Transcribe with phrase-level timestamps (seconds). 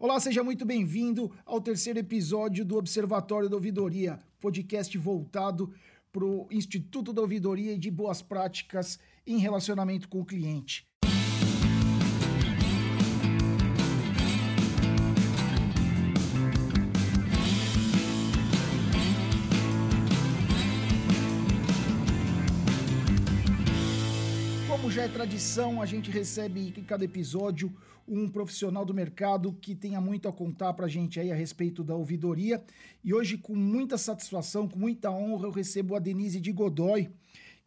[0.00, 5.74] Olá, seja muito bem-vindo ao terceiro episódio do Observatório da Ouvidoria, podcast voltado
[6.12, 10.86] para o Instituto da Ouvidoria e de Boas Práticas em Relacionamento com o Cliente.
[24.98, 27.72] Já é tradição, a gente recebe em cada episódio
[28.08, 31.84] um profissional do mercado que tenha muito a contar para a gente aí a respeito
[31.84, 32.60] da ouvidoria.
[33.04, 37.08] E hoje, com muita satisfação, com muita honra, eu recebo a Denise de Godoy,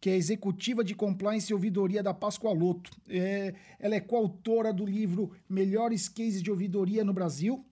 [0.02, 2.92] que é executiva de compliance e ouvidoria da Pascoaloto.
[3.08, 7.66] É, ela é coautora do livro Melhores Cases de Ouvidoria no Brasil,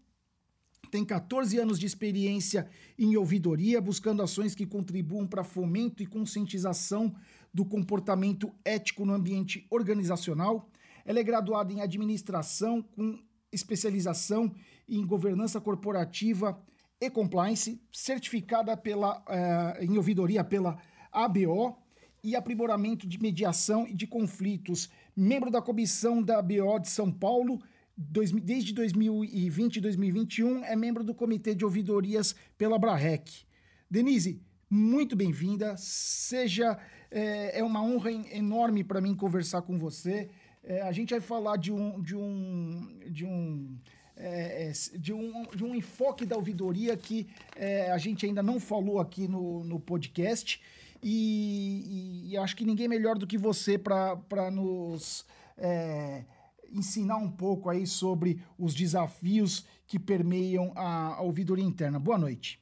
[0.89, 7.13] tem 14 anos de experiência em ouvidoria, buscando ações que contribuam para fomento e conscientização
[7.53, 10.69] do comportamento ético no ambiente organizacional.
[11.05, 13.19] Ela é graduada em administração com
[13.51, 14.53] especialização
[14.87, 16.61] em governança corporativa
[17.01, 20.77] e compliance, certificada pela, uh, em ouvidoria pela
[21.11, 21.77] ABO
[22.23, 27.61] e aprimoramento de mediação e de conflitos, membro da comissão da ABO de São Paulo,
[27.95, 33.45] dois, desde 2020 e 2021, é membro do comitê de ouvidorias pela Brarec.
[33.89, 35.75] Denise, muito bem-vinda.
[35.77, 36.77] Seja
[37.09, 40.29] é, é, uma honra enorme para mim conversar com você.
[40.63, 43.77] É, a gente vai falar de um de um de um
[44.15, 48.59] é, é de um, de um enfoque da ouvidoria que é, a gente ainda não
[48.59, 50.61] falou aqui no, no podcast
[51.01, 55.25] e, e, e acho que ninguém melhor do que você para nos
[55.57, 56.25] é,
[56.71, 61.97] ensinar um pouco aí sobre os desafios que permeiam a, a ouvidoria interna.
[61.97, 62.59] Boa noite.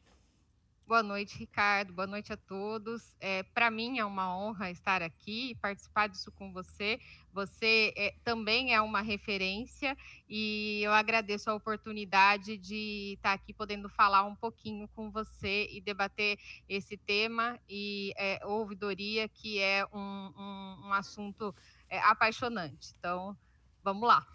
[0.87, 1.91] Boa noite, Ricardo.
[1.91, 3.13] Boa noite a todos.
[3.19, 6.97] É, Para mim é uma honra estar aqui e participar disso com você.
[7.33, 9.97] Você é, também é uma referência
[10.29, 15.81] e eu agradeço a oportunidade de estar aqui podendo falar um pouquinho com você e
[15.81, 19.99] debater esse tema e é, ouvidoria, que é um,
[20.37, 21.53] um, um assunto
[21.89, 22.95] é, apaixonante.
[22.97, 23.37] Então,
[23.83, 24.25] vamos lá.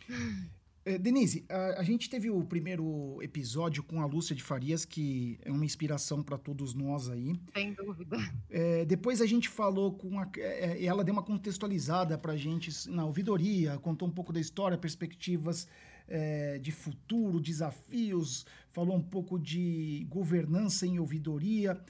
[0.85, 5.39] É, Denise, a, a, gente teve o primeiro episódio com a Lúcia de Farias, que
[5.45, 7.35] é uma inspiração para todos nós aí.
[7.55, 8.17] Sem dúvida.
[8.51, 10.29] É, depois a gente falou com a.
[10.37, 14.77] É, ela deu uma contextualizada para a gente na ouvidoria, contou um pouco da história,
[14.77, 15.69] perspectivas
[16.09, 21.81] é, de futuro, desafios, falou um pouco de governança em ouvidoria.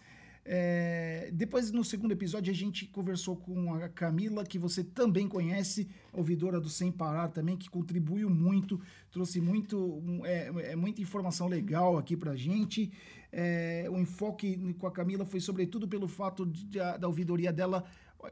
[0.45, 5.89] É, depois, no segundo episódio, a gente conversou com a Camila, que você também conhece,
[6.13, 8.81] ouvidora do Sem Parar também, que contribuiu muito,
[9.11, 12.91] trouxe muito, é, é muita informação legal aqui pra gente.
[13.31, 17.85] É, o enfoque com a Camila foi sobretudo pelo fato de, de, da ouvidoria dela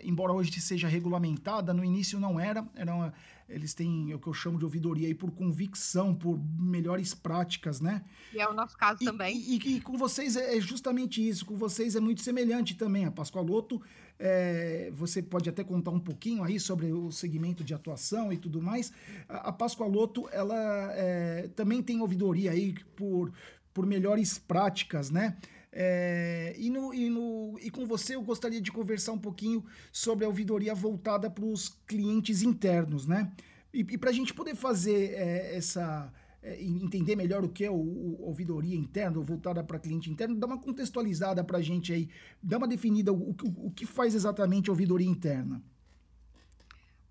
[0.04, 3.12] embora hoje seja regulamentada, no início não era, era uma,
[3.50, 8.03] eles têm o que eu chamo de ouvidoria aí por convicção, por melhores práticas, né?
[8.33, 9.37] E é o nosso caso e, também.
[9.37, 13.05] E, e, e, com vocês é, é justamente isso, com vocês é muito semelhante também.
[13.05, 13.83] A Pascoaloto,
[14.19, 18.62] é, você pode até contar um pouquinho aí sobre o segmento de atuação e tudo
[18.62, 18.93] mais.
[19.28, 23.33] A, a Pascoaloto, ela é, também tem ouvidoria aí por,
[23.75, 25.37] por melhores práticas, né?
[25.72, 30.25] É, e, no, e, no, e com você eu gostaria de conversar um pouquinho sobre
[30.25, 33.32] a ouvidoria voltada para os clientes internos, né?
[33.72, 36.12] E, e para a gente poder fazer é, essa.
[36.42, 40.47] É, entender melhor o que é o, o ouvidoria interna, voltada para cliente interno, dá
[40.47, 42.09] uma contextualizada para a gente aí,
[42.42, 45.62] dá uma definida o, o, o que faz exatamente a ouvidoria interna.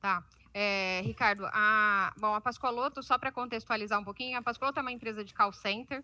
[0.01, 0.25] Tá.
[0.51, 4.91] É, Ricardo, a, bom, a Pascoaloto, só para contextualizar um pouquinho, a Pascoaloto é uma
[4.91, 6.03] empresa de call center,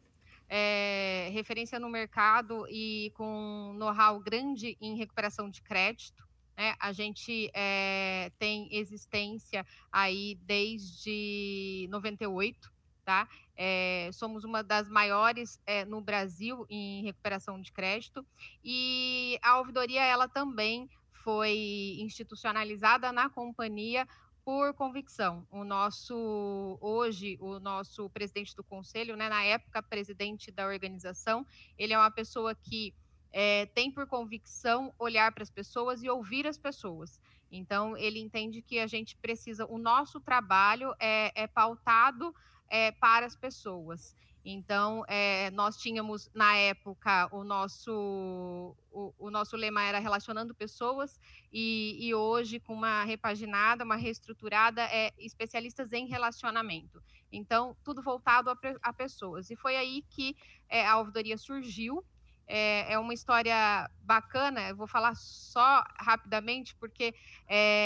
[0.50, 6.24] é, referência no mercado e com know-how grande em recuperação de crédito.
[6.58, 6.76] Né?
[6.80, 12.72] A gente é, tem existência aí desde 98,
[13.04, 13.28] tá?
[13.56, 18.26] É, somos uma das maiores é, no Brasil em recuperação de crédito
[18.64, 20.90] e a ouvidoria ela também
[21.24, 24.08] foi institucionalizada na companhia
[24.46, 25.46] por convicção.
[25.50, 31.46] O nosso, hoje, o nosso presidente do conselho, né, na época presidente da organização,
[31.76, 32.94] ele é uma pessoa que
[33.34, 37.20] é, tem por convicção olhar para as pessoas e ouvir as pessoas.
[37.52, 42.34] Então, ele entende que a gente precisa, o nosso trabalho é, é pautado
[42.70, 44.16] é, para as pessoas.
[44.48, 51.20] Então, é, nós tínhamos, na época, o nosso, o, o nosso lema era relacionando pessoas,
[51.52, 57.02] e, e, hoje, com uma repaginada, uma reestruturada, é especialistas em relacionamento.
[57.32, 59.50] Então, tudo voltado a, a pessoas.
[59.50, 60.36] E foi aí que
[60.70, 62.06] é, a ouvidoria surgiu.
[62.48, 67.16] É, é, uma história bacana, eu vou falar só rapidamente, porque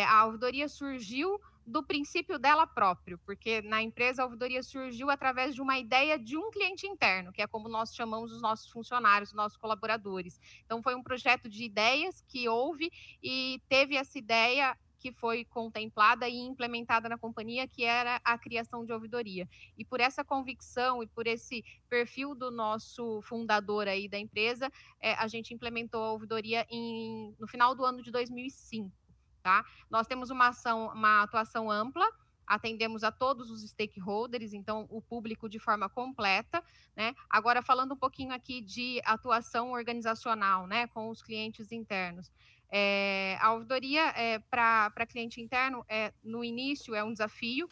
[0.06, 1.40] a ouvidoria surgiu
[1.70, 6.36] do princípio dela próprio, porque na empresa a ouvidoria surgiu através de uma ideia de
[6.36, 10.40] um cliente interno, que é como nós chamamos os nossos funcionários, os nossos colaboradores.
[10.66, 16.28] Então foi um projeto de ideias que houve e teve essa ideia que foi contemplada
[16.28, 19.48] e implementada na companhia, que era a criação de ouvidoria.
[19.78, 24.70] E por essa convicção e por esse perfil do nosso fundador aí da empresa,
[25.00, 28.99] é, a gente implementou a ouvidoria em, no final do ano de 2005
[29.50, 29.66] tá?
[29.90, 32.06] Nós temos uma ação, uma atuação ampla,
[32.46, 36.64] atendemos a todos os stakeholders, então o público de forma completa,
[36.96, 37.16] né?
[37.28, 42.32] Agora falando um pouquinho aqui de atuação organizacional, né, com os clientes internos.
[42.72, 47.68] É, a ouvidoria é, para cliente interno é, no início é um desafio,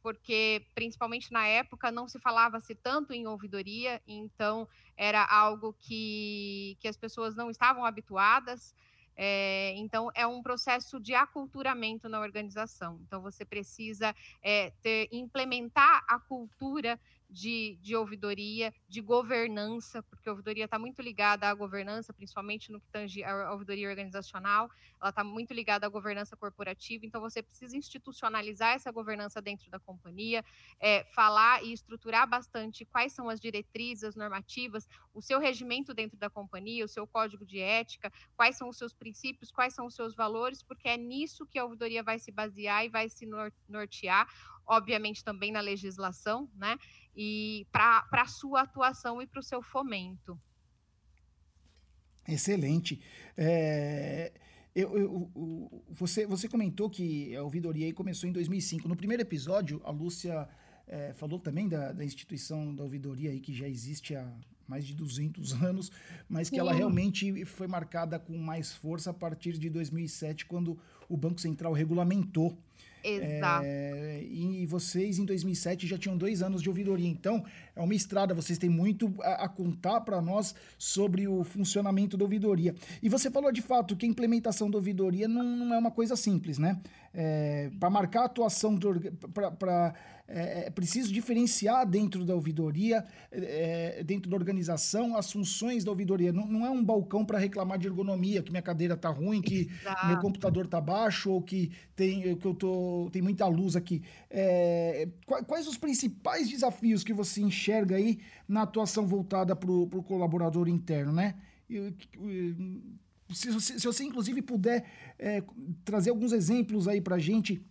[0.00, 6.86] porque principalmente na época não se falava-se tanto em ouvidoria, então era algo que, que
[6.86, 8.72] as pessoas não estavam habituadas.
[9.20, 13.00] É, então, é um processo de aculturamento na organização.
[13.04, 20.32] Então, você precisa é, ter, implementar a cultura de, de ouvidoria, de governança, porque a
[20.32, 24.70] ouvidoria está muito ligada à governança, principalmente no que tange a ouvidoria organizacional,
[25.00, 29.78] ela está muito ligada à governança corporativa, então você precisa institucionalizar essa governança dentro da
[29.78, 30.44] companhia,
[30.80, 36.16] é, falar e estruturar bastante quais são as diretrizes, as normativas, o seu regimento dentro
[36.18, 39.94] da companhia, o seu código de ética, quais são os seus princípios, quais são os
[39.94, 43.28] seus valores, porque é nisso que a ouvidoria vai se basear e vai se
[43.68, 44.28] nortear,
[44.66, 46.78] obviamente também na legislação, né?
[47.20, 50.40] E para a sua atuação e para o seu fomento.
[52.28, 53.02] Excelente.
[53.36, 54.32] É,
[54.72, 58.86] eu, eu, você, você comentou que a ouvidoria começou em 2005.
[58.86, 60.48] No primeiro episódio, a Lúcia
[60.86, 64.32] é, falou também da, da, instituição da ouvidoria aí, que já existe há
[64.68, 65.90] mais de 200 anos,
[66.28, 70.78] mas que ela realmente foi marcada com mais força a partir de 2007, quando
[71.08, 72.56] o Banco Central regulamentou
[73.02, 73.64] Exato.
[73.64, 77.08] É, e vocês, em 2007, já tinham dois anos de ouvidoria.
[77.08, 78.34] Então, é uma estrada.
[78.34, 82.74] Vocês têm muito a, a contar para nós sobre o funcionamento da ouvidoria.
[83.02, 86.16] E você falou, de fato, que a implementação da ouvidoria não, não é uma coisa
[86.16, 86.80] simples, né?
[87.12, 88.78] É, para marcar a atuação,
[89.58, 89.94] para
[90.28, 96.32] é, é preciso diferenciar dentro da ouvidoria, é, dentro da organização, as funções da ouvidoria.
[96.32, 99.70] Não, não é um balcão para reclamar de ergonomia, que minha cadeira tá ruim, que
[99.80, 100.06] Exato.
[100.06, 104.02] meu computador tá baixo, ou que tem, que eu tô, tem muita luz aqui.
[104.28, 105.08] É,
[105.46, 111.12] quais os principais desafios que você enxerga aí na atuação voltada para o colaborador interno,
[111.12, 111.36] né?
[113.32, 114.84] Se, se, se você, inclusive, puder
[115.18, 115.42] é,
[115.84, 117.62] trazer alguns exemplos aí para gente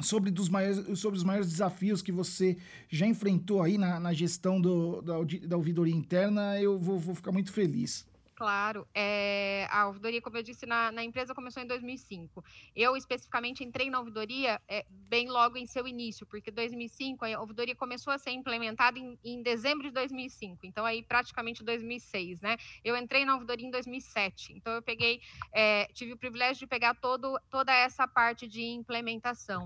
[0.00, 2.56] sobre, dos maiores, sobre os maiores desafios que você
[2.88, 5.14] já enfrentou aí na, na gestão do, da,
[5.46, 8.06] da ouvidoria interna, eu vou, vou ficar muito feliz.
[8.42, 12.44] Claro, é, a ouvidoria, como eu disse, na, na, empresa começou em 2005.
[12.74, 17.76] Eu, especificamente, entrei na ouvidoria é, bem logo em seu início, porque 2005, a ouvidoria
[17.76, 22.56] começou a ser implementada em, em, dezembro de 2005, então aí praticamente 2006, né?
[22.84, 25.20] Eu entrei na ouvidoria em 2007, então eu peguei,
[25.52, 29.62] é, tive o privilégio de pegar todo, toda essa parte de implementação.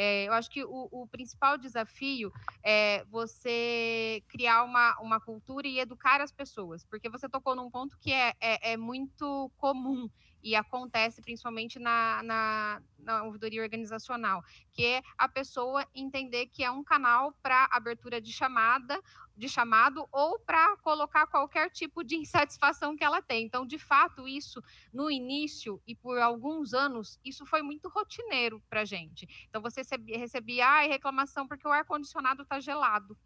[0.00, 2.32] Eu acho que o, o, principal desafio
[2.62, 7.98] é você criar uma, uma cultura e educar as pessoas, porque você tocou num ponto
[7.98, 10.08] que é, é, é muito comum
[10.42, 14.42] e acontece principalmente na, na, na ouvidoria organizacional,
[14.72, 19.00] que é a pessoa entender que é um canal para abertura de chamada,
[19.36, 23.44] de chamado ou para colocar qualquer tipo de insatisfação que ela tem.
[23.44, 28.84] Então, de fato, isso no início e por alguns anos, isso foi muito rotineiro para
[28.84, 29.28] gente.
[29.48, 33.16] Então, você recebia, recebia ah, reclamação porque o ar condicionado está gelado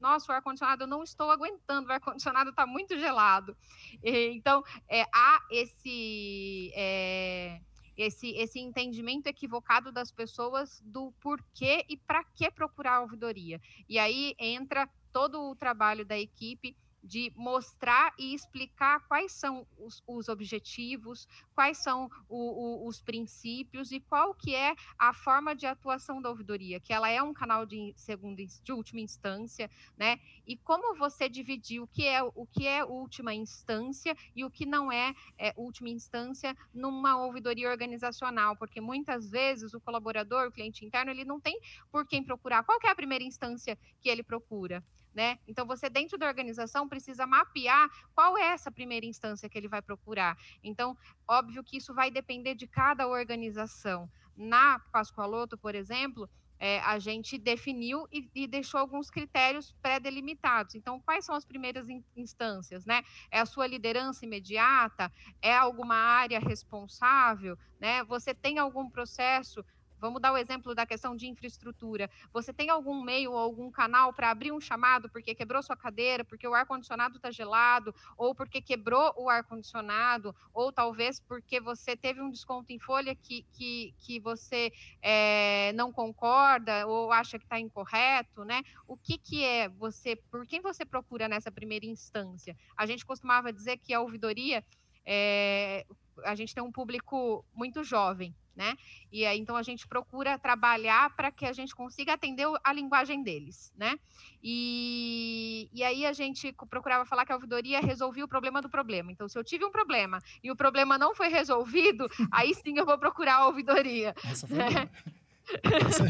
[0.00, 3.56] nossa, o ar-condicionado eu não estou aguentando, o ar-condicionado está muito gelado.
[4.02, 7.60] Então, é, há esse, é,
[7.96, 13.60] esse, esse entendimento equivocado das pessoas do porquê e para que procurar a ouvidoria.
[13.88, 20.02] E aí entra todo o trabalho da equipe de mostrar e explicar quais são os,
[20.06, 21.26] os objetivos,
[21.60, 26.30] quais são o, o, os princípios e qual que é a forma de atuação da
[26.30, 30.18] ouvidoria, que ela é um canal de segunda de última instância, né?
[30.46, 34.64] E como você dividir o que é o que é última instância e o que
[34.64, 40.82] não é, é última instância numa ouvidoria organizacional, porque muitas vezes o colaborador, o cliente
[40.86, 41.60] interno, ele não tem
[41.92, 42.64] por quem procurar.
[42.64, 44.82] Qual que é a primeira instância que ele procura?
[45.14, 45.38] né?
[45.46, 49.82] Então você dentro da organização precisa mapear qual é essa primeira instância que ele vai
[49.82, 50.36] procurar.
[50.62, 54.08] Então, óbvio que isso vai depender de cada organização.
[54.36, 56.28] Na Pascoaloto, por exemplo,
[56.60, 60.74] é, a gente definiu e, e deixou alguns critérios pré-delimitados.
[60.74, 63.02] Então, quais são as primeiras in, instâncias, né?
[63.30, 65.10] É a sua liderança imediata?
[65.40, 68.04] É alguma área responsável, né?
[68.04, 69.64] Você tem algum processo
[70.00, 72.10] vamos dar o exemplo da questão de infraestrutura.
[72.32, 76.24] Você tem algum meio ou algum canal para abrir um chamado porque quebrou sua cadeira,
[76.24, 82.20] porque o ar-condicionado está gelado, ou porque quebrou o ar-condicionado, ou talvez porque você teve
[82.20, 87.60] um desconto em folha que, que, que você é, não concorda ou acha que está
[87.60, 88.62] incorreto, né?
[88.88, 92.56] O que, que é você, por quem você procura nessa primeira instância?
[92.76, 94.64] A gente costumava dizer que a ouvidoria
[95.04, 95.86] é,
[96.24, 98.76] a gente tem um público muito jovem, né?
[99.10, 103.22] E aí, então a gente procura trabalhar para que a gente consiga atender a linguagem
[103.22, 103.98] deles, né?
[104.42, 109.10] E, e aí a gente procurava falar que a ouvidoria resolvia o problema do problema.
[109.10, 112.84] Então, se eu tive um problema e o problema não foi resolvido, aí sim eu
[112.84, 114.14] vou procurar a ouvidoria.
[114.22, 114.66] Essa foi né?
[114.66, 115.19] Essa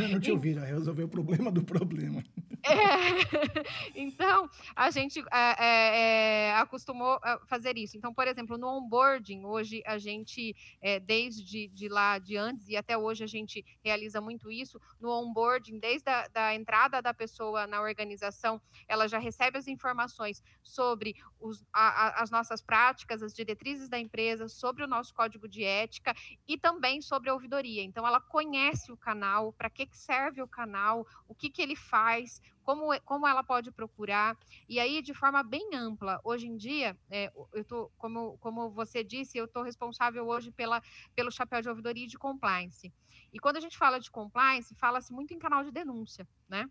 [0.03, 2.23] eu não te ouviram, resolver o problema do problema.
[2.63, 2.71] É,
[3.95, 7.97] então, a gente é, é, é, acostumou a fazer isso.
[7.97, 12.77] Então, por exemplo, no onboarding, hoje a gente, é, desde de lá de antes e
[12.77, 14.81] até hoje a gente realiza muito isso.
[15.01, 20.43] No onboarding, desde a da entrada da pessoa na organização, ela já recebe as informações
[20.63, 25.49] sobre os, a, a, as nossas práticas, as diretrizes da empresa, sobre o nosso código
[25.49, 26.15] de ética
[26.47, 27.83] e também sobre a ouvidoria.
[27.83, 31.77] Então, ela conhece o canal, para que, que serve o canal, o que, que ele
[31.77, 34.37] faz, como, como ela pode procurar,
[34.69, 36.21] e aí de forma bem ampla.
[36.25, 40.83] Hoje em dia, é, eu tô, como, como você disse, eu estou responsável hoje pela,
[41.15, 42.93] pelo chapéu de ouvidoria e de compliance.
[43.33, 46.69] E quando a gente fala de compliance, fala-se muito em canal de denúncia, né?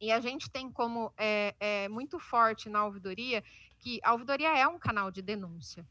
[0.00, 3.42] E a gente tem como é, é, muito forte na ouvidoria
[3.78, 5.84] que a ouvidoria é um canal de denúncia.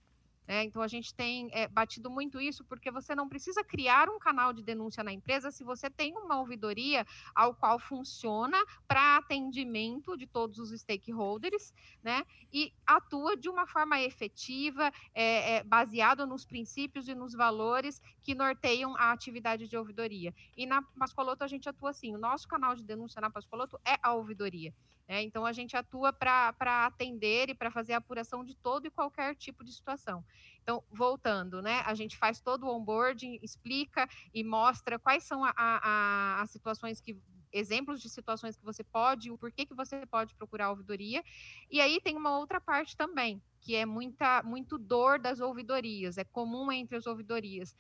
[0.48, 4.18] É, então, a gente tem é, batido muito isso, porque você não precisa criar um
[4.18, 10.16] canal de denúncia na empresa se você tem uma ouvidoria ao qual funciona para atendimento
[10.16, 12.24] de todos os stakeholders, né?
[12.52, 18.96] E atua de uma forma efetiva, é, baseado nos princípios e nos valores que norteiam
[18.96, 20.34] a atividade de ouvidoria.
[20.56, 23.98] E na Pascoloto a gente atua assim: o nosso canal de denúncia na Pascoloto é
[24.02, 24.74] a ouvidoria.
[25.08, 26.54] É, então, a gente atua para
[26.86, 30.24] atender e para fazer a apuração de todo e qualquer tipo de situação.
[30.62, 36.52] Então, voltando, né, a gente faz todo o onboarding, explica e mostra quais são as
[36.52, 37.18] situações que
[37.54, 41.24] exemplos de situações que você pode, o porquê que você pode procurar a ouvidoria.
[41.72, 46.24] E aí tem uma outra parte também, que é muita, muito dor das ouvidorias, é
[46.24, 47.76] comum entre as ouvidorias.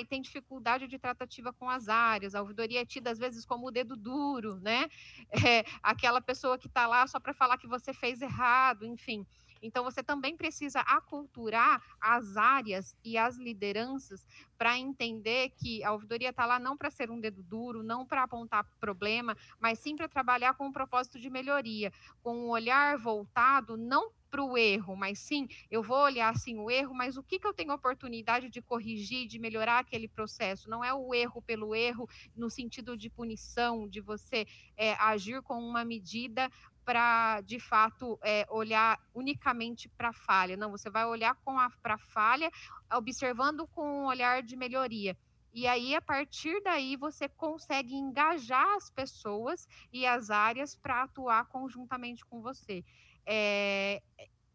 [0.00, 3.68] E tem dificuldade de tratativa com as áreas, a ouvidoria é tida às vezes como
[3.68, 4.88] o dedo duro, né?
[5.48, 9.24] É, aquela pessoa que está lá só para falar que você fez errado, enfim.
[9.62, 16.30] Então, você também precisa aculturar as áreas e as lideranças para entender que a ouvidoria
[16.30, 20.08] está lá não para ser um dedo duro, não para apontar problema, mas sim para
[20.08, 25.18] trabalhar com um propósito de melhoria, com um olhar voltado não para o erro, mas
[25.18, 28.60] sim, eu vou olhar assim o erro, mas o que, que eu tenho oportunidade de
[28.60, 30.68] corrigir, de melhorar aquele processo?
[30.68, 34.46] Não é o erro pelo erro, no sentido de punição, de você
[34.76, 36.50] é, agir com uma medida
[36.88, 40.56] para, de fato, é, olhar unicamente para a falha.
[40.56, 41.36] Não, você vai olhar
[41.82, 42.50] para a falha,
[42.90, 45.14] observando com um olhar de melhoria.
[45.52, 51.44] E aí, a partir daí, você consegue engajar as pessoas e as áreas para atuar
[51.48, 52.82] conjuntamente com você.
[53.26, 54.00] É,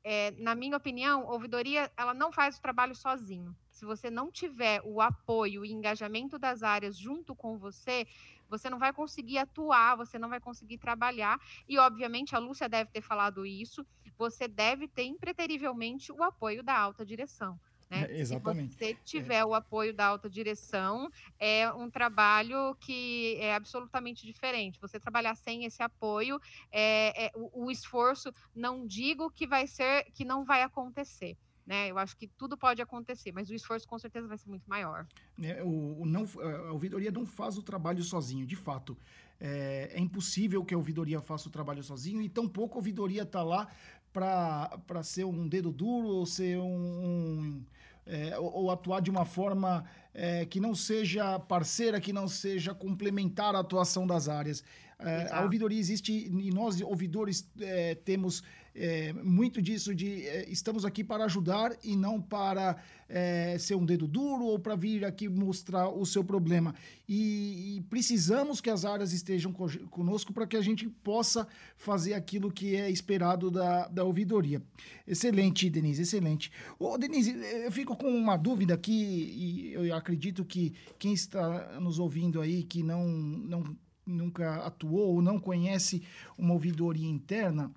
[0.04, 3.56] é, na minha opinião, ouvidoria ela não faz o trabalho sozinho.
[3.70, 8.08] Se você não tiver o apoio e engajamento das áreas junto com você,
[8.54, 11.40] você não vai conseguir atuar, você não vai conseguir trabalhar.
[11.68, 16.78] E, obviamente, a Lúcia deve ter falado isso, você deve ter impreterivelmente o apoio da
[16.78, 17.60] alta direção.
[17.90, 18.08] Né?
[18.10, 18.74] É, exatamente.
[18.74, 19.46] Se você tiver é.
[19.46, 24.80] o apoio da alta direção, é um trabalho que é absolutamente diferente.
[24.80, 26.40] Você trabalhar sem esse apoio,
[26.72, 31.90] é, é o, o esforço, não digo que vai ser, que não vai acontecer né?
[31.90, 35.08] Eu acho que tudo pode acontecer, mas o esforço com certeza vai ser muito maior.
[35.42, 36.26] É, o, o, não,
[36.68, 38.98] a ouvidoria não faz o trabalho sozinho, de fato.
[39.40, 43.44] É, é, impossível que a ouvidoria faça o trabalho sozinho e tampouco a ouvidoria está
[43.44, 43.68] lá
[44.14, 47.66] para ser um dedo duro ou ser um, um
[48.06, 52.74] é, ou, ou, atuar de uma forma é, que não seja parceira, que não seja
[52.74, 54.64] complementar a atuação das áreas.
[55.04, 58.44] É, a ouvidoria existe e nós, ouvidores, é, temos
[58.76, 63.86] é, muito disso de é, estamos aqui para ajudar e não para é, ser um
[63.86, 66.74] dedo duro ou para vir aqui mostrar o seu problema.
[67.08, 72.52] E, e precisamos que as áreas estejam conosco para que a gente possa fazer aquilo
[72.52, 74.62] que é esperado da, da ouvidoria.
[75.06, 76.52] Excelente, Denise, excelente.
[76.80, 82.00] Ô, Denise, eu fico com uma dúvida aqui e eu acredito que quem está nos
[82.00, 86.04] ouvindo aí que não, não nunca atuou ou não conhece
[86.38, 87.72] uma ouvidoria interna,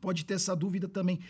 [0.00, 1.20] pode ter essa dúvida também.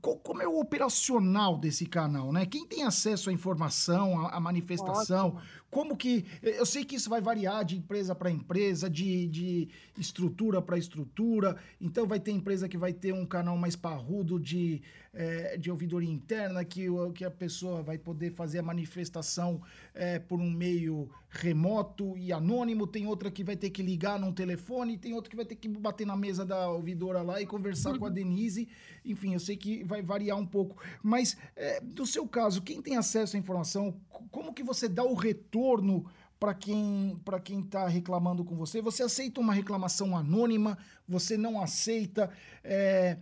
[0.00, 2.46] Como é o operacional desse canal, né?
[2.46, 5.28] Quem tem acesso à informação, à, manifestação?
[5.28, 5.42] Ótimo.
[5.72, 6.26] Como que.
[6.42, 11.56] Eu sei que isso vai variar de empresa para empresa, de, de estrutura para estrutura.
[11.80, 14.82] Então, vai ter empresa que vai ter um canal mais parrudo de,
[15.14, 19.62] é, de ouvidoria interna, que, que a pessoa vai poder fazer a manifestação
[19.94, 22.86] é, por um meio remoto e anônimo.
[22.86, 25.68] Tem outra que vai ter que ligar num telefone, tem outra que vai ter que
[25.68, 28.68] bater na mesa da ouvidora lá e conversar com a Denise.
[29.06, 30.76] Enfim, eu sei que vai variar um pouco.
[31.02, 33.98] Mas, é, do seu caso, quem tem acesso à informação,
[34.30, 36.04] como que você dá o retorno
[36.38, 38.80] para quem para quem está reclamando com você?
[38.80, 40.76] Você aceita uma reclamação anônima?
[41.08, 42.30] Você não aceita?
[42.64, 43.16] É,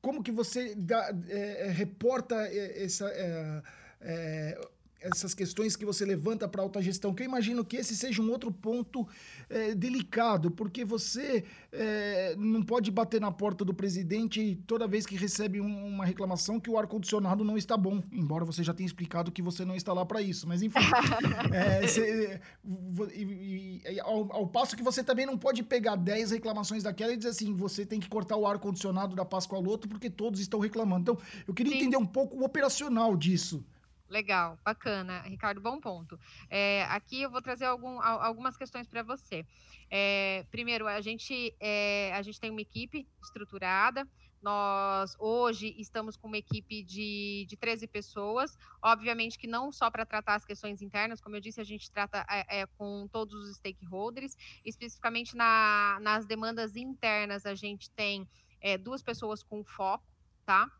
[0.00, 3.62] como que você dá, é, reporta é, essa é,
[4.00, 4.68] é
[5.04, 8.22] essas questões que você levanta para a alta gestão, que eu imagino que esse seja
[8.22, 9.06] um outro ponto
[9.50, 15.14] é, delicado, porque você é, não pode bater na porta do presidente toda vez que
[15.14, 19.30] recebe um, uma reclamação que o ar-condicionado não está bom, embora você já tenha explicado
[19.30, 20.78] que você não está lá para isso, mas enfim.
[21.52, 22.40] é, cê,
[23.14, 27.16] e, e, ao, ao, passo que você também não pode pegar 10 reclamações daquela e
[27.16, 30.60] dizer assim, você tem que cortar o ar-condicionado da Páscoa ao outro porque todos estão
[30.60, 31.02] reclamando.
[31.02, 31.78] Então, eu queria Sim.
[31.78, 33.62] entender um pouco o operacional disso.
[34.08, 36.18] Legal, bacana, Ricardo, bom ponto.
[36.50, 39.46] É, aqui eu vou trazer algum, algumas questões para você.
[39.90, 44.06] É, primeiro, a gente, é, a gente tem uma equipe estruturada,
[44.42, 50.04] nós hoje estamos com uma equipe de, de 13 pessoas, obviamente que não só para
[50.04, 54.36] tratar as questões internas, como eu disse, a gente trata é, com todos os stakeholders,
[54.62, 58.28] especificamente na, nas demandas internas, a gente tem
[58.80, 60.06] duas pessoas com foco,
[60.44, 60.70] tá?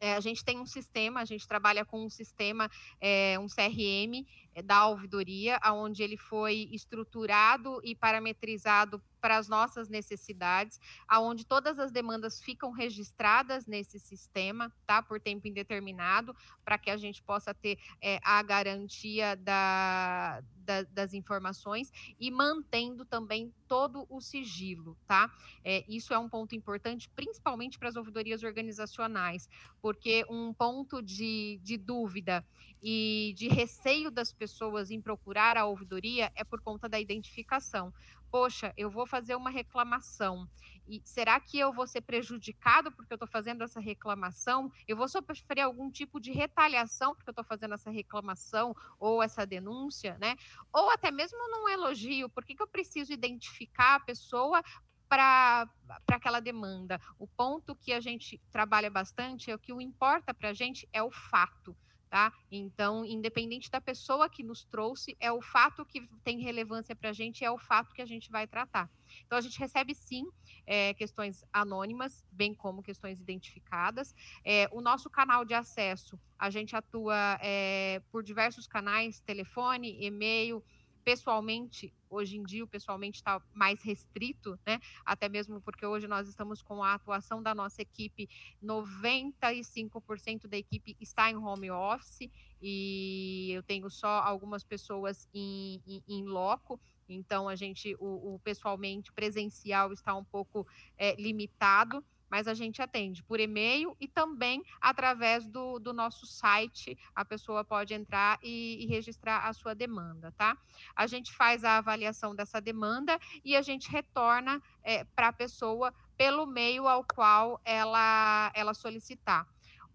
[0.00, 4.26] É, a gente tem um sistema, a gente trabalha com um sistema, é, um CRM
[4.62, 11.90] da ouvidoria, onde ele foi estruturado e parametrizado para as nossas necessidades, aonde todas as
[11.90, 16.34] demandas ficam registradas nesse sistema, tá, por tempo indeterminado,
[16.64, 23.04] para que a gente possa ter é, a garantia da, da, das informações e mantendo
[23.04, 25.28] também todo o sigilo, tá?
[25.64, 29.48] É, isso é um ponto importante, principalmente para as ouvidorias organizacionais,
[29.82, 32.44] porque um ponto de, de dúvida
[32.80, 34.45] e de receio das pessoas
[34.90, 37.92] em procurar a ouvidoria é por conta da identificação
[38.30, 40.46] poxa, eu vou fazer uma reclamação.
[40.88, 44.70] E será que eu vou ser prejudicado porque eu estou fazendo essa reclamação?
[44.86, 49.46] Eu vou sofrer algum tipo de retaliação porque eu estou fazendo essa reclamação ou essa
[49.46, 50.36] denúncia, né?
[50.72, 54.62] Ou até mesmo num elogio, por que, que eu preciso identificar a pessoa
[55.08, 55.68] para
[56.08, 57.00] aquela demanda.
[57.18, 61.02] O ponto que a gente trabalha bastante é que o importa para a gente é
[61.02, 61.76] o fato
[62.08, 62.32] tá?
[62.50, 67.12] Então, independente da pessoa que nos trouxe, é o fato que tem relevância para a
[67.12, 68.90] gente, é o fato que a gente vai tratar.
[69.24, 70.26] Então, a gente recebe sim
[70.66, 74.14] é, questões anônimas, bem como questões identificadas.
[74.44, 80.62] É, o nosso canal de acesso, a gente atua é, por diversos canais, telefone, e-mail,
[81.06, 84.80] pessoalmente, hoje em dia, o pessoalmente está mais restrito, né?
[85.04, 88.28] Até mesmo porque hoje nós estamos com a atuação da nossa equipe,
[88.60, 92.28] 95% da equipe está em home office
[92.60, 96.80] e eu tenho só algumas pessoas em, em, em loco.
[97.08, 100.66] Então, a gente, o, o pessoalmente presencial está um pouco
[100.98, 106.98] é, limitado mas a gente atende por e-mail e também através do, do nosso site.
[107.14, 110.56] A pessoa pode entrar e, e registrar a sua demanda, tá?
[110.94, 115.92] A gente faz a avaliação dessa demanda e a gente retorna é, para a pessoa
[116.16, 119.46] pelo meio ao qual ela, ela solicitar.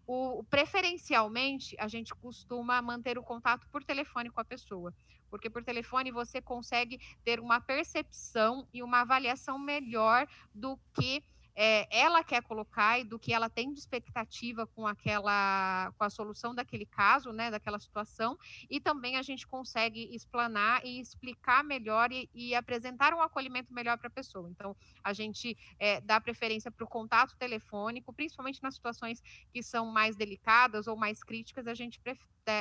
[0.06, 4.94] O, preferencialmente, a gente costuma manter o contato por telefone com a pessoa,
[5.30, 11.24] porque por telefone você consegue ter uma percepção e uma avaliação melhor do que
[11.56, 16.10] é, ela quer colocar e do que ela tem de expectativa com aquela com a
[16.10, 18.38] solução daquele caso, né, daquela situação,
[18.70, 23.98] e também a gente consegue explanar e explicar melhor e, e apresentar um acolhimento melhor
[23.98, 24.50] para a pessoa.
[24.50, 29.22] Então, a gente é, dá preferência para o contato telefônico, principalmente nas situações
[29.54, 32.00] que são mais delicadas ou mais críticas, a gente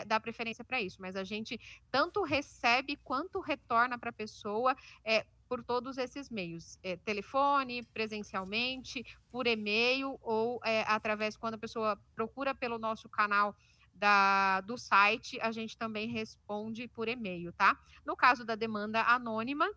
[0.06, 1.58] dá preferência para isso, mas a gente
[1.90, 9.04] tanto recebe quanto retorna para a pessoa é, por todos esses meios, é, telefone, presencialmente,
[9.32, 13.56] por e-mail ou é, através quando a pessoa procura pelo nosso canal
[13.92, 17.76] da, do site, a gente também responde por e-mail, tá?
[18.06, 19.68] No caso da demanda anônima,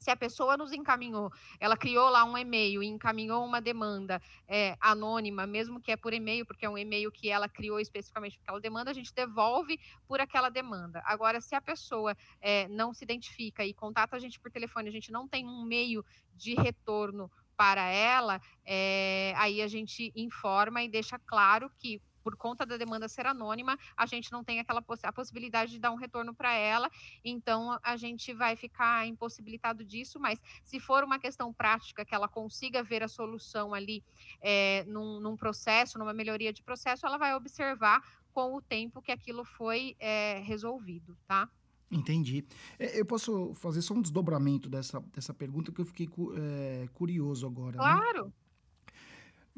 [0.00, 4.74] se a pessoa nos encaminhou, ela criou lá um e-mail e encaminhou uma demanda é,
[4.80, 8.44] anônima, mesmo que é por e-mail, porque é um e-mail que ela criou especificamente para
[8.44, 11.02] aquela demanda, a gente devolve por aquela demanda.
[11.04, 14.92] Agora, se a pessoa é, não se identifica e contata a gente por telefone, a
[14.92, 16.02] gente não tem um meio
[16.34, 22.64] de retorno para ela, é, aí a gente informa e deixa claro que por conta
[22.66, 25.96] da demanda ser anônima, a gente não tem aquela poss a possibilidade de dar um
[25.96, 26.90] retorno para ela,
[27.24, 32.28] então a gente vai ficar impossibilitado disso, mas se for uma questão prática, que ela
[32.28, 34.02] consiga ver a solução ali
[34.40, 38.02] é, num, num, processo, numa melhoria de processo, ela vai observar
[38.32, 41.48] com o tempo que aquilo foi é, resolvido, tá?
[41.90, 42.44] Entendi.
[42.78, 47.72] Eu posso fazer só um desdobramento dessa, dessa pergunta que eu fiquei é, curioso agora.
[47.72, 47.78] Né?
[47.78, 48.26] Claro.
[48.26, 48.32] Né?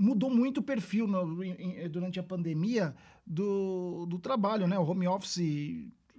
[0.02, 1.36] Mudou muito o perfil no,
[1.88, 2.92] durante a pandemia
[3.24, 4.76] do, do trabalho, né?
[4.76, 5.38] O home office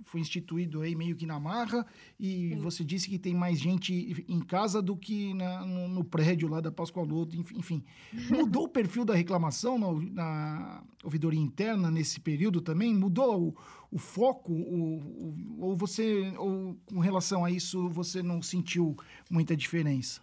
[0.04, 1.86] foi instituído aí meio que na marra
[2.18, 2.60] e Sim.
[2.60, 6.62] você disse que tem mais gente em casa do que na, no, no, prédio lá
[6.62, 7.84] da Pascoaloto, enfim.
[8.32, 12.96] Mudou o perfil da reclamação na, na, ouvidoria interna nesse período também?
[12.96, 13.56] Mudou o,
[13.92, 14.54] o foco?
[14.54, 18.96] O, o, ou você, ou com relação a isso, você não sentiu
[19.30, 20.22] muita diferença?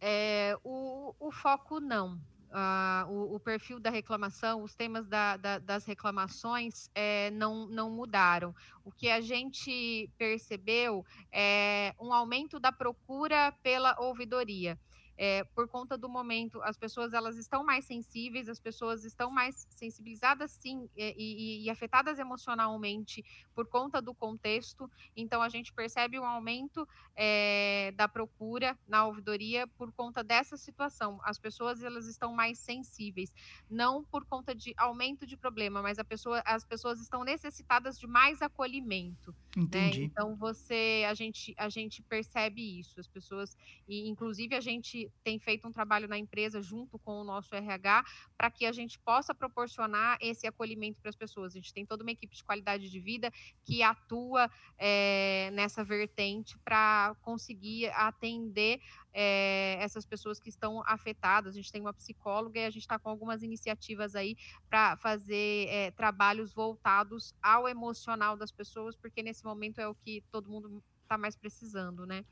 [0.00, 2.20] É, o, o foco não
[2.54, 7.90] uh, o, o, perfil da reclamação, os temas da, da, das reclamações é, não, não
[7.90, 8.54] mudaram.
[8.84, 14.78] O que a gente percebeu é um aumento da procura pela ouvidoria
[15.16, 19.66] é, por conta do momento, as pessoas elas estão mais sensíveis, as pessoas estão mais
[19.70, 23.24] sensibilizadas sim e, e, e, afetadas emocionalmente
[23.54, 24.90] por conta do contexto.
[25.16, 31.20] Então a gente percebe um aumento é, da procura na ouvidoria por conta dessa situação.
[31.22, 33.32] As pessoas elas estão mais sensíveis,
[33.70, 38.06] não por conta de aumento de problema, mas a pessoa, as pessoas estão necessitadas de
[38.06, 39.34] mais acolhimento.
[39.56, 39.62] Né?
[39.62, 40.00] Entendi.
[40.00, 40.04] Né?
[40.06, 42.98] Então você, a gente, a gente percebe isso.
[42.98, 47.24] As pessoas e inclusive a gente tem feito um trabalho na empresa junto com o
[47.24, 48.04] nosso RH
[48.36, 51.52] para que a gente possa proporcionar esse acolhimento para as pessoas.
[51.52, 53.30] A gente tem toda uma equipe de qualidade de vida
[53.62, 58.80] que atua é, nessa vertente para conseguir atender
[59.12, 61.54] é, essas pessoas que estão afetadas.
[61.54, 64.36] A gente tem uma psicóloga e a gente está com algumas iniciativas aí
[64.68, 70.22] para fazer é, trabalhos voltados ao emocional das pessoas, porque nesse momento é o que
[70.30, 72.24] todo mundo está mais precisando, né?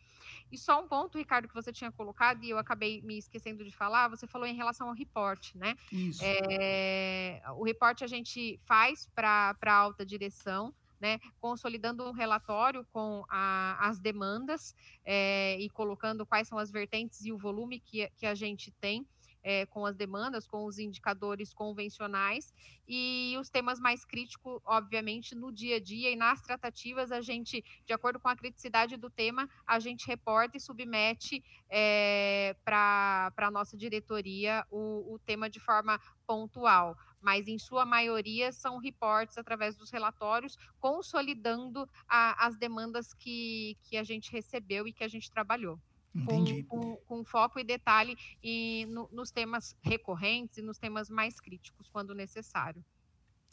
[0.50, 3.70] E só um ponto, Ricardo, que você tinha colocado e eu acabei me esquecendo de
[3.70, 5.76] falar, você falou em relação ao report, né?
[5.90, 6.20] Isso.
[6.22, 13.24] É, o report a gente faz para a alta direção, né, consolidando um relatório com
[13.28, 14.72] a, as demandas
[15.04, 19.04] é, e colocando quais são as vertentes e o volume que, que a gente tem
[19.42, 22.52] é, com as demandas, com os indicadores convencionais
[22.86, 27.64] e os temas mais críticos, obviamente, no dia a dia e nas tratativas, a gente,
[27.86, 33.50] de acordo com a criticidade do tema, a gente reporta e submete é, para a
[33.50, 39.76] nossa diretoria o, o tema de forma pontual mas em sua maioria são reportes através
[39.76, 45.30] dos relatórios, consolidando a, as demandas que, que a gente recebeu e que a gente
[45.30, 45.78] trabalhou.
[46.14, 46.62] Entendi.
[46.64, 51.40] Com, com, com foco e detalhe e no, nos temas recorrentes e nos temas mais
[51.40, 52.84] críticos, quando necessário.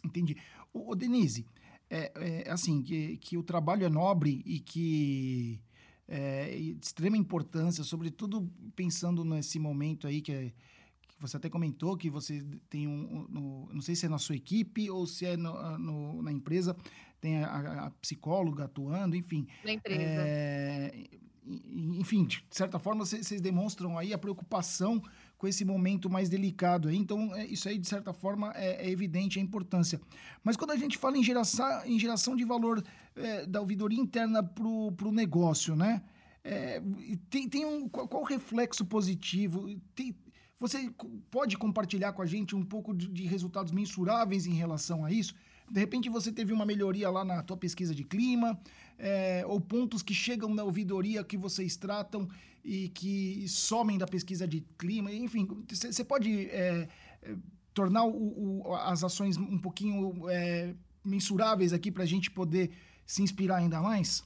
[0.03, 0.35] Entendi.
[0.73, 1.45] O, o Denise,
[1.89, 5.61] é, é, assim, que, que o trabalho é nobre e que
[6.07, 10.51] é de extrema importância, sobretudo pensando nesse momento aí que, é,
[11.07, 14.35] que você até comentou que você tem um, no, não sei se é na sua
[14.35, 16.75] equipe ou se é no, no, na empresa,
[17.21, 19.47] tem a, a, psicóloga atuando, enfim.
[19.63, 20.01] Na empresa.
[20.01, 21.07] É,
[21.49, 25.01] enfim, de certa forma, vocês demonstram aí a preocupação
[25.37, 26.89] com esse momento mais delicado.
[26.89, 26.95] Aí.
[26.95, 29.99] Então, é, isso aí, de certa forma, é, é, evidente a importância.
[30.43, 32.83] Mas quando a gente fala em geração, em geração de valor
[33.15, 36.03] é, da ouvidoria interna para o negócio, né?
[36.43, 36.81] É,
[37.29, 39.67] tem, tem um, qual, qual reflexo positivo?
[39.95, 40.15] Tem,
[40.59, 40.91] você
[41.31, 45.33] pode compartilhar com a gente um pouco de, de resultados mensuráveis em relação a isso?
[45.71, 48.59] De repente você teve uma melhoria lá na tua pesquisa de clima,
[48.99, 52.27] é, ou pontos que chegam na ouvidoria que vocês tratam
[52.63, 56.87] e que somem da pesquisa de clima, enfim, você pode é,
[57.23, 57.35] é,
[57.73, 62.71] tornar o, o, as ações um pouquinho é, mensuráveis aqui para a gente poder
[63.05, 64.23] se inspirar ainda mais?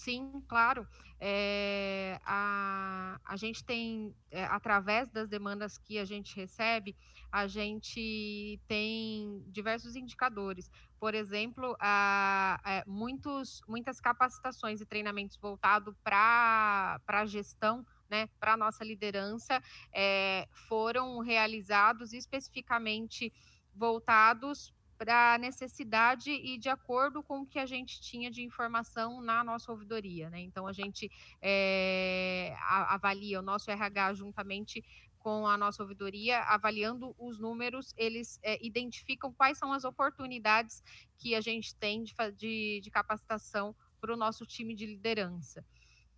[0.00, 0.88] Sim, claro.
[1.20, 6.96] É, a, a gente tem, é, através das demandas que a gente recebe,
[7.30, 10.70] a gente tem diversos indicadores.
[10.98, 18.54] Por exemplo, a, a muitos, muitas capacitações e treinamentos voltados para a gestão né, para
[18.54, 23.30] a nossa liderança, é, foram realizados especificamente
[23.74, 29.22] voltados para a necessidade e de acordo com o que a gente tinha de informação
[29.22, 30.28] na nossa ouvidoria.
[30.28, 30.40] Né?
[30.40, 31.10] Então, a gente
[31.40, 34.84] é, avalia o nosso RH juntamente
[35.18, 40.82] com a nossa ouvidoria, avaliando os números, eles é, identificam quais são as oportunidades
[41.16, 45.64] que a gente tem de, de, de capacitação para o nosso time de liderança.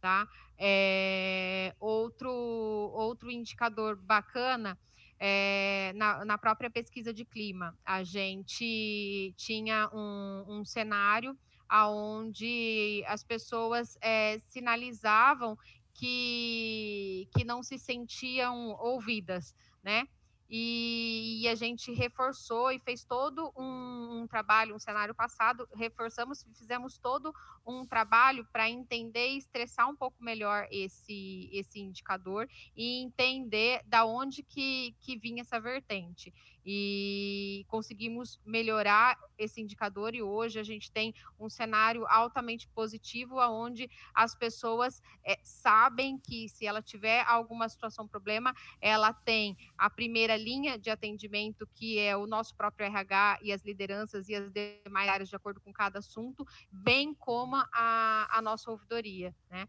[0.00, 0.26] tá?
[0.58, 4.76] É, outro, outro indicador bacana
[5.24, 11.38] é, na, na, própria pesquisa de clima, a gente tinha um, um cenário
[11.70, 15.56] onde as pessoas é, sinalizavam
[15.94, 20.08] que, que não se sentiam ouvidas, né?
[20.54, 26.44] E, e, a gente reforçou e fez todo um, um, trabalho, um cenário passado, reforçamos,
[26.54, 27.34] fizemos todo
[27.66, 34.04] um trabalho para entender e estressar um pouco melhor esse, esse indicador e entender da
[34.04, 36.30] onde que, que vinha essa vertente
[36.64, 43.90] e conseguimos melhorar esse indicador e hoje a gente tem um cenário altamente positivo onde
[44.14, 50.36] as pessoas é, sabem que se ela tiver alguma situação problema ela tem a primeira
[50.36, 55.08] linha de atendimento que é o nosso próprio RH e as lideranças e as demais
[55.08, 59.66] áreas de acordo com cada assunto bem como a, a nossa ouvidoria né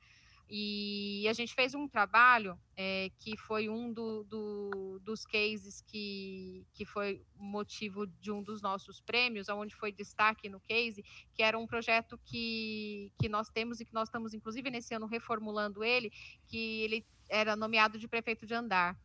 [0.49, 6.67] e a gente fez um trabalho é, que foi um do, do, dos cases que,
[6.73, 11.03] que foi motivo de um dos nossos prêmios, onde foi destaque no case,
[11.33, 15.05] que era um projeto que, que nós temos e que nós estamos, inclusive, nesse ano
[15.05, 16.11] reformulando ele,
[16.47, 18.97] que ele era nomeado de prefeito de andar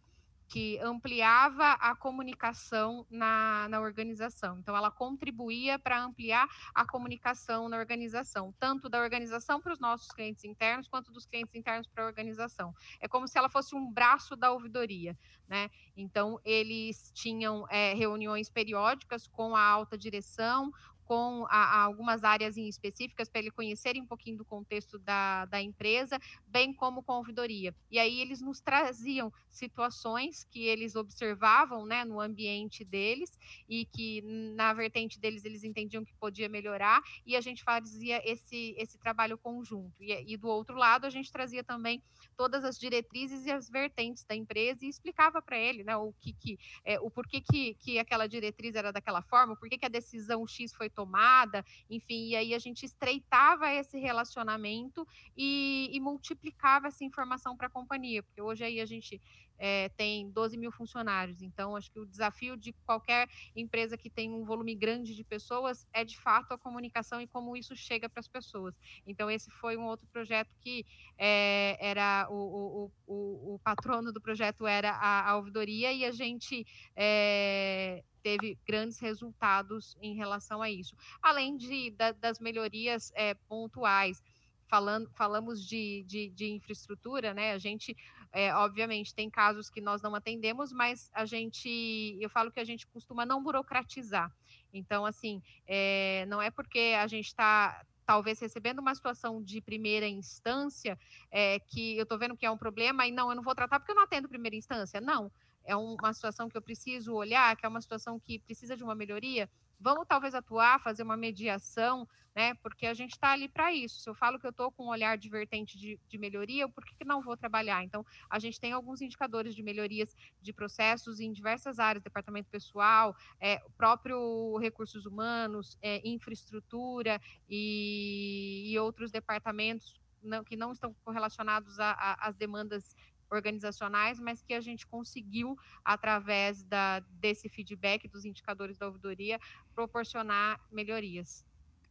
[0.48, 4.58] que ampliava a comunicação na, na organização.
[4.58, 10.10] Então, ela contribuía para ampliar a comunicação na organização, tanto da organização para os nossos
[10.10, 12.74] clientes internos, quanto dos clientes internos para a organização.
[12.98, 15.70] É como se ela fosse um braço da ouvidoria, né?
[15.94, 20.72] Então, eles tinham é, reuniões periódicas com a alta direção,
[21.08, 25.46] com a, a algumas áreas em específicas para ele conhecerem um pouquinho do contexto da,
[25.46, 27.74] da empresa, bem como com a ouvidoria.
[27.90, 34.20] E aí eles nos traziam situações que eles observavam né, no ambiente deles e que
[34.54, 39.38] na vertente deles eles entendiam que podia melhorar e a gente fazia esse, esse trabalho
[39.38, 40.02] conjunto.
[40.02, 42.02] E, e do outro lado, a gente trazia também
[42.36, 46.34] todas as diretrizes e as vertentes da empresa e explicava para ele né, o que,
[46.34, 50.46] que é, o porquê que, que aquela diretriz era daquela forma, por que a decisão
[50.46, 55.06] X foi tomada, enfim, e aí a gente estreitava esse relacionamento
[55.36, 59.22] e, e multiplicava essa informação para a companhia, porque hoje aí a gente
[59.58, 61.42] é, tem 12 mil funcionários.
[61.42, 65.86] Então, acho que o desafio de qualquer empresa que tem um volume grande de pessoas
[65.92, 68.74] é, de fato, a comunicação e como isso chega para as pessoas.
[69.06, 74.20] Então, esse foi um outro projeto que é, era o, o, o, o, patrono do
[74.20, 80.70] projeto era a, a ouvidoria e a gente é, teve grandes resultados em relação a
[80.70, 80.94] isso.
[81.22, 83.12] Além de, da, das melhorias
[83.48, 84.22] pontuais.
[84.70, 87.52] Falando, falamos de, de, de, infraestrutura, né?
[87.52, 87.96] A gente,
[88.32, 92.64] é, obviamente, tem casos que nós não atendemos, mas a gente, eu falo que a
[92.64, 94.32] gente costuma não burocratizar.
[94.72, 100.08] Então, assim, é, não é porque a gente está talvez recebendo uma situação de primeira
[100.08, 100.98] instância
[101.30, 103.78] é, que eu estou vendo que é um problema e não, eu não vou tratar
[103.78, 105.00] porque eu não atendo primeira instância.
[105.00, 105.30] Não
[105.68, 108.94] é uma situação que eu preciso olhar, que é uma situação que precisa de uma
[108.94, 109.48] melhoria,
[109.80, 112.54] vamos talvez atuar, fazer uma mediação, né?
[112.54, 114.00] Porque a gente está ali para isso.
[114.00, 116.94] Se eu falo que eu estou com um olhar divertente de, de melhoria, por que,
[116.94, 117.82] que não vou trabalhar?
[117.84, 123.16] Então, a gente tem alguns indicadores de melhorias de processos em diversas áreas, departamento pessoal,
[123.40, 131.76] é, próprio recursos humanos, é, infraestrutura e, e outros departamentos não, que não estão correlacionados
[131.78, 132.94] às demandas
[133.30, 139.38] organizacionais, mas que a gente conseguiu, através da, desse feedback dos indicadores da ouvidoria,
[139.74, 141.44] proporcionar melhorias.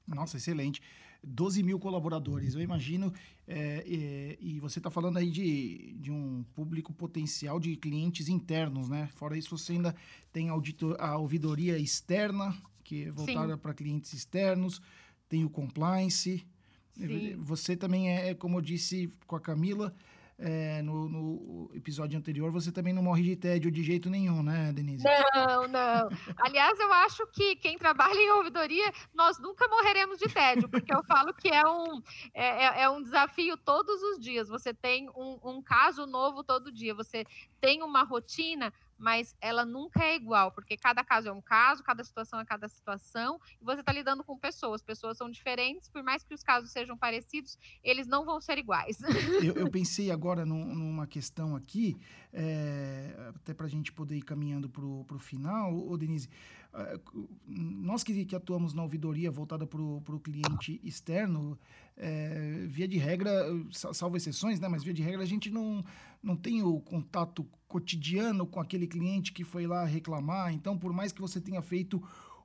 [0.08, 0.82] Nossa, excelente.
[1.23, 3.12] 12 mil colaboradores, eu imagino,
[3.47, 8.88] é, é, e você está falando aí de, de um público potencial de clientes internos,
[8.88, 9.10] né?
[9.15, 9.95] Fora isso, você ainda
[10.32, 14.82] tem auditor, a ouvidoria externa, que é voltada para clientes externos,
[15.28, 16.45] tem o compliance.
[16.93, 17.36] Sim.
[17.38, 19.93] Você também é, como eu disse com a Camila,
[20.39, 24.71] é, no, no, episódio anterior, você também não morre de tédio de jeito nenhum, né,
[24.71, 25.04] Denise?
[25.04, 26.10] Não, não.
[26.38, 31.04] Aliás, eu acho que quem trabalha em ouvidoria, nós nunca morreremos de tédio, porque eu
[31.06, 32.02] falo que é um,
[32.34, 34.47] é, é, é um desafio todos os dias.
[34.47, 37.26] Você tem um, um caso novo todo dia, você
[37.60, 42.03] tem uma rotina mas ela nunca é igual, porque cada caso é um caso, cada
[42.03, 44.81] situação é cada situação, e você está lidando com pessoas.
[44.81, 48.97] Pessoas são diferentes, por mais que os casos sejam parecidos, eles não vão ser iguais.
[49.47, 51.95] Eu, eu pensei agora num, numa questão aqui,
[52.33, 56.27] é, até para a gente poder ir caminhando para o final, ô Denise.
[56.73, 56.99] É,
[57.47, 61.57] nós que, que, atuamos na ouvidoria voltada para o cliente externo,
[61.95, 63.31] é, via de regra,
[63.71, 65.83] salvo exceções, né, mas via de regra a gente não,
[66.21, 70.53] não tem o contato cotidiano com aquele cliente que foi lá reclamar.
[70.53, 72.01] Então, por mais que você tenha feito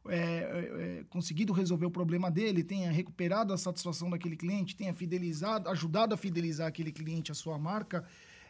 [0.08, 5.68] é, é, conseguido resolver o problema dele, tenha recuperado a satisfação daquele cliente, tenha fidelizado,
[5.68, 8.04] ajudado a fidelizar aquele cliente à sua marca,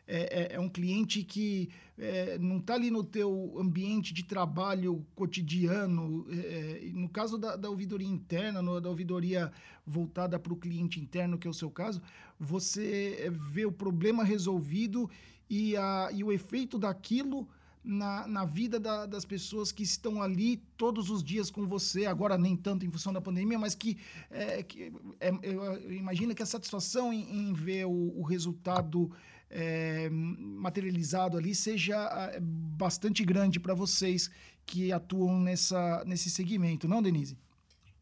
[0.07, 5.07] é, é, é um cliente que é, não está ali no teu ambiente de trabalho
[5.15, 6.27] cotidiano.
[6.29, 9.53] É, no caso da, da ouvidoria interna, no, da ouvidoria
[9.87, 12.03] voltada para o cliente interno, que é o seu caso,
[12.39, 15.09] você vê o problema resolvido
[15.53, 17.47] e, a, e o efeito daquilo
[17.85, 22.39] na, na vida da, das pessoas que estão ali todos os dias com você, agora
[22.39, 23.99] nem tanto em função da pandemia, mas que,
[24.31, 29.13] é, que é, eu imagino que a satisfação em, em ver o, o resultado
[29.51, 31.97] é, materializado ali seja
[32.33, 34.31] é, bastante grande para vocês
[34.65, 37.37] que atuam nessa, nesse segmento, não, Denise?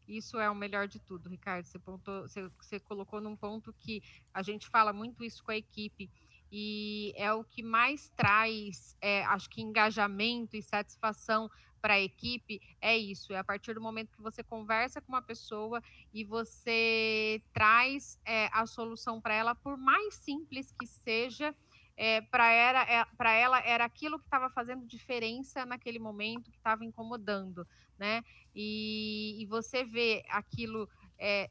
[0.07, 1.65] Isso é o melhor de tudo, Ricardo.
[1.65, 4.01] Você, pontou, você, você colocou num ponto que
[4.33, 6.09] a gente fala muito isso com a equipe
[6.51, 11.49] e é o que mais traz, é, acho que engajamento e satisfação
[11.81, 13.33] para a equipe é isso.
[13.33, 15.81] É a partir do momento que você conversa com uma pessoa
[16.13, 21.55] e você traz é, a solução para ela, por mais simples que seja,
[21.97, 27.65] é, para é, ela era aquilo que estava fazendo diferença naquele momento, que estava incomodando,
[27.97, 28.23] né?
[28.55, 30.89] E, e, você vê aquilo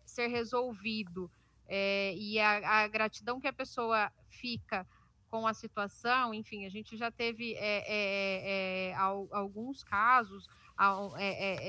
[0.05, 1.31] ser resolvido
[1.73, 4.85] é, e a, a, gratidão que a pessoa fica
[5.31, 10.49] com a situação, enfim, a gente já teve é, é, alguns casos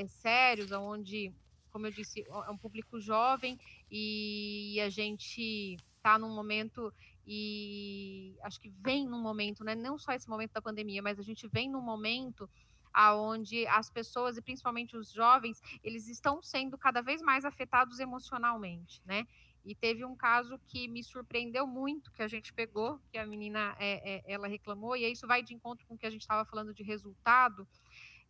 [0.07, 1.31] sérios, onde,
[1.71, 3.59] como eu disse, é um público jovem
[3.91, 6.91] e a gente está num momento
[7.27, 11.23] e acho que vem num momento, né, não só esse momento da pandemia, mas a
[11.23, 12.49] gente vem num momento
[12.91, 19.01] aonde as pessoas e principalmente os jovens eles estão sendo cada vez mais afetados emocionalmente,
[19.05, 19.27] né?
[19.63, 23.76] E teve um caso que me surpreendeu muito, que a gente pegou, que a menina
[23.80, 26.45] é, é, ela reclamou, e isso vai de encontro com o que a gente estava
[26.45, 27.67] falando de resultado.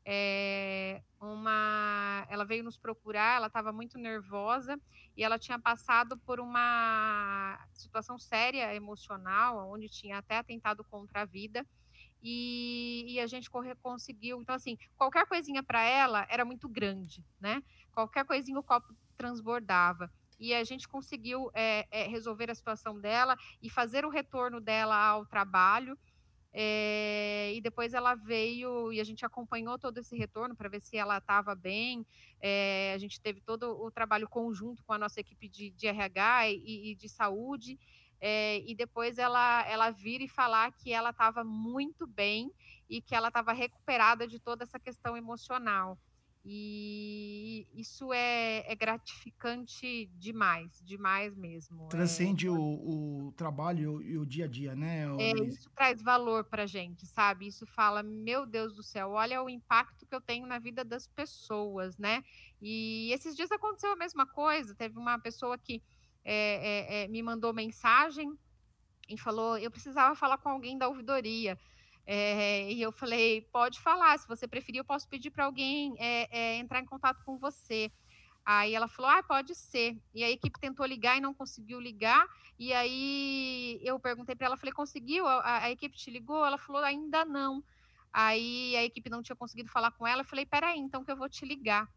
[0.04, 4.80] É, uma, ela veio nos procurar, ela estava muito nervosa
[5.16, 11.26] e ela tinha passado por uma situação séria emocional, onde tinha até atentado contra a
[11.26, 11.66] vida.
[12.24, 14.42] E, e a gente corre, conseguiu.
[14.42, 17.64] Então, assim, qualquer coisinha para ela era muito grande, né?
[17.92, 23.38] Qualquer coisinha o copo transbordava e a gente conseguiu é, é, resolver a situação dela
[23.62, 25.96] e fazer o retorno dela ao trabalho.
[26.52, 30.98] É, e depois ela veio e a gente acompanhou todo esse retorno para ver se
[30.98, 32.04] ela estava bem.
[32.42, 36.50] É, a gente teve todo o trabalho conjunto com a nossa equipe de, de RH
[36.50, 37.80] e, e, de saúde.
[38.20, 42.52] É, e depois ela, ela vir e falar que ela estava muito bem
[42.90, 46.00] e que ela estava recuperada de toda essa questão emocional.
[46.44, 51.88] E isso é, é gratificante demais, demais mesmo.
[51.88, 55.06] Transcende é, o, o trabalho e o dia a dia, né?
[55.20, 57.46] É, isso traz valor para gente, sabe?
[57.46, 61.06] Isso fala, meu Deus do céu, olha o impacto que eu tenho na vida das
[61.06, 62.24] pessoas, né?
[62.60, 64.74] E esses dias aconteceu a mesma coisa.
[64.74, 65.80] Teve uma pessoa que
[66.26, 68.36] é, me mandou mensagem
[69.08, 71.58] e falou: eu precisava falar com alguém da ouvidoria.
[72.14, 76.28] É, e eu falei, pode falar, se você preferir, eu posso pedir para alguém é,
[76.30, 77.90] é, entrar em contato com você.
[78.46, 79.98] Aí ela falou, ah, pode ser.
[80.14, 82.28] E a equipe tentou ligar e não conseguiu ligar.
[82.60, 85.26] E aí eu perguntei para ela, falei, conseguiu?
[85.26, 86.46] A, a, equipe te ligou?
[86.46, 87.64] Ela falou, ainda não.
[88.12, 90.20] Aí a equipe não tinha conseguido falar com ela.
[90.20, 91.88] Eu falei, peraí, então que eu vou te ligar.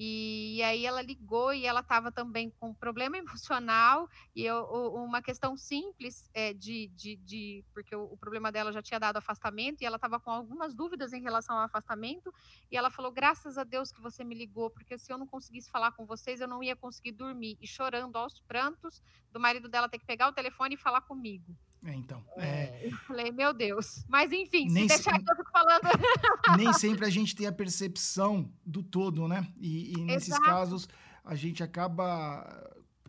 [0.00, 5.56] E, aí ela ligou e ela estava também com problema emocional e eu, uma questão
[5.56, 9.84] simples é, de, de, de, porque o, o, problema dela já tinha dado afastamento e
[9.84, 12.32] ela estava com algumas dúvidas em relação ao afastamento
[12.70, 15.68] e ela falou graças a Deus que você me ligou porque se eu não conseguisse
[15.68, 19.88] falar com vocês eu não ia conseguir dormir e chorando aos prantos do marido dela
[19.88, 21.56] ter que pegar o telefone e falar comigo.
[21.84, 22.24] É, então.
[22.36, 22.86] É...
[22.86, 24.04] Eu falei, meu Deus.
[24.08, 25.24] Mas enfim, nem se deixar se...
[25.28, 25.82] eu fico falando.
[26.56, 29.46] Nem sempre a gente tem a percepção do todo, né?
[29.60, 30.44] E, e nesses Exato.
[30.44, 30.88] casos
[31.24, 32.44] a gente acaba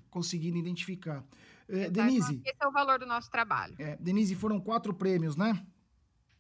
[0.10, 1.24] conseguindo identificar.
[1.68, 2.42] É, Denise.
[2.46, 3.76] Esse é o valor do nosso trabalho.
[3.80, 5.64] É, Denise, foram quatro prêmios, né?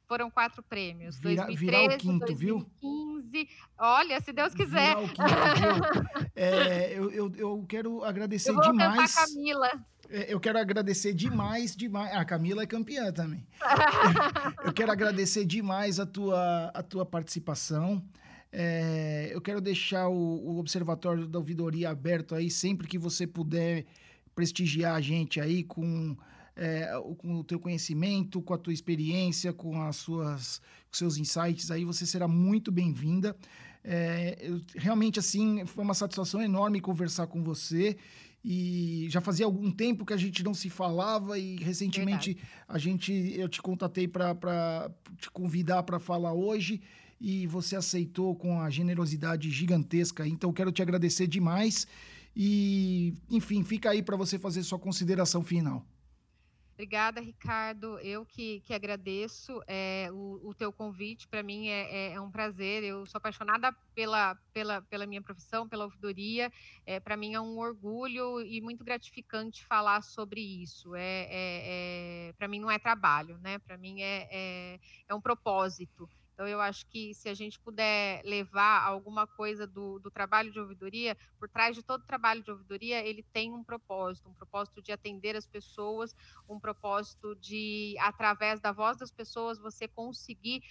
[0.07, 1.19] Foram quatro prêmios.
[1.19, 3.29] Vira, 2013, virar o quinto, 2015.
[3.29, 3.47] viu?
[3.77, 4.95] Olha, se Deus quiser.
[4.95, 5.23] Virar o quinto,
[5.59, 6.29] viu?
[6.35, 9.13] É, eu, eu, eu quero agradecer eu vou demais.
[9.13, 9.69] Camila.
[10.09, 12.13] É, eu quero agradecer demais, demais.
[12.13, 13.45] A Camila é campeã também.
[14.65, 18.03] eu quero agradecer demais a tua, a tua participação.
[18.51, 23.85] É, eu quero deixar o, o, Observatório da Ouvidoria aberto aí sempre que você puder
[24.33, 26.17] prestigiar a gente aí com,
[26.55, 30.59] é, com o teu conhecimento, com a tua experiência, com as suas
[30.89, 33.35] com seus insights aí, você será muito bem-vinda.
[33.83, 34.37] É,
[34.75, 37.95] realmente, assim, foi uma satisfação enorme conversar com você
[38.43, 42.53] e já fazia algum tempo que a gente não se falava e recentemente Verdade.
[42.67, 46.81] a gente eu te contatei para te convidar para falar hoje
[47.19, 50.25] e você aceitou com a generosidade gigantesca.
[50.25, 51.85] Então quero te agradecer demais
[52.35, 55.85] e enfim, fica aí para você fazer sua consideração final.
[56.79, 57.99] Obrigada, Ricardo.
[57.99, 61.27] Eu que, que agradeço é, o, o teu convite.
[61.27, 62.85] Para mim é, é, é, um prazer.
[62.85, 66.49] Eu sou apaixonada pela, pela, pela minha profissão, pela ouvidoria.
[66.85, 70.95] É, Para mim é um orgulho e muito gratificante falar sobre isso.
[70.95, 73.59] É, é, é Para mim não é trabalho, né?
[73.59, 76.09] Para mim é, é, é um propósito.
[76.39, 80.57] Então, eu acho que se a gente puder levar alguma coisa do, do, trabalho de
[80.57, 84.93] ouvidoria, por trás de todo trabalho de ouvidoria, ele tem um propósito, um propósito de
[84.93, 86.15] atender as pessoas,
[86.47, 90.63] um propósito de, através da voz das pessoas, você conseguir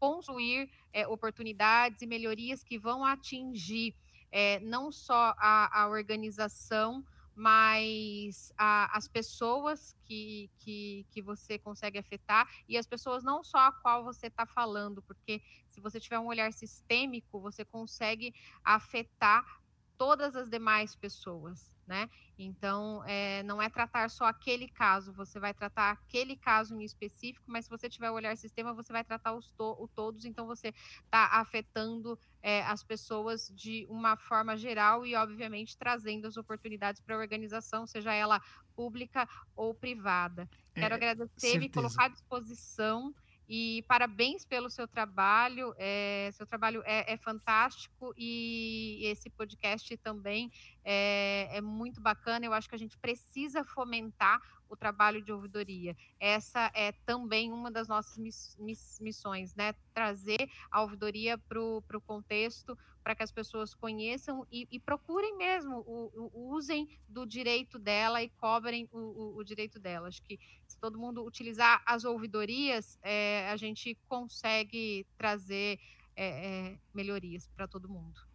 [0.00, 3.94] construir é, oportunidades e melhorias que vão atingir
[4.32, 7.04] é, não só a, a organização,
[7.38, 13.58] mas a, as pessoas que, que, que você consegue afetar e as pessoas não só
[13.58, 18.34] a qual você está falando, porque se você tiver um olhar sistêmico, você consegue
[18.64, 19.62] afetar
[19.96, 22.08] todas as demais pessoas né?
[22.38, 27.46] Então, é, não é tratar só aquele caso, você vai tratar aquele caso em específico,
[27.48, 30.46] mas se você tiver o olhar sistema, você vai tratar os to o todos, então
[30.46, 30.68] você
[31.04, 37.16] está afetando é, as pessoas de uma forma geral e, obviamente, trazendo as oportunidades para
[37.16, 38.40] a organização, seja ela
[38.76, 39.26] pública
[39.56, 40.48] ou privada.
[40.74, 43.14] Quero é, agradecer, me colocar à disposição
[43.48, 45.74] e parabéns pelo seu trabalho.
[45.78, 50.52] É, seu trabalho é, é, fantástico e esse podcast também
[50.84, 52.44] é, é, muito bacana.
[52.44, 55.96] Eu acho que a gente precisa fomentar o trabalho de ouvidoria.
[56.20, 59.74] Essa é também uma das nossas miss, miss, missões, né?
[59.94, 65.78] Trazer a ouvidoria para o contexto, para que as pessoas conheçam e, e procurem mesmo,
[65.86, 70.08] o, o, usem do direito dela e cobrem o, o, direito dela.
[70.08, 75.80] Acho que se todo mundo utilizar as ouvidorias, é, a gente consegue trazer
[76.14, 78.27] é, é, melhorias para todo mundo.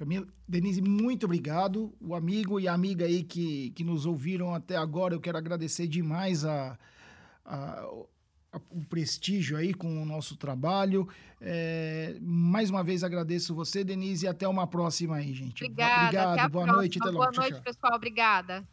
[0.00, 1.94] Camila, Denise, muito obrigado.
[2.00, 5.86] O amigo e a amiga aí que, que nos ouviram até agora, eu quero agradecer
[5.86, 6.78] demais a,
[7.44, 7.86] a
[8.70, 11.06] o prestígio aí com o nosso trabalho.
[11.38, 15.64] É, mais uma vez agradeço você, Denise, e até uma próxima aí, gente.
[15.64, 16.04] Obrigada.
[16.04, 16.50] Obrigado.
[16.50, 16.76] Boa próxima.
[16.78, 16.98] noite.
[16.98, 17.18] Até logo.
[17.18, 17.94] Boa noite, pessoal.
[17.94, 18.66] Obrigada.